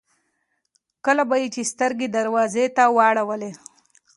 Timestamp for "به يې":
1.29-1.63